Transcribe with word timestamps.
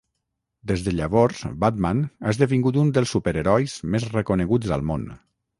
Des 0.71 0.85
de 0.85 0.93
llavors 0.99 1.41
Batman 1.65 2.01
ha 2.25 2.33
esdevingut 2.33 2.81
un 2.85 2.91
dels 2.97 3.15
superherois 3.19 3.79
més 3.97 4.11
reconeguts 4.19 4.77
al 4.81 4.91
món. 4.93 5.07